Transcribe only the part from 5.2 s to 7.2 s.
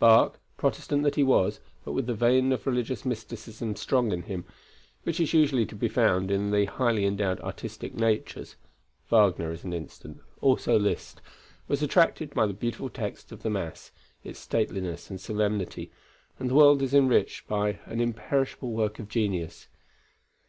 is usually to be found in highly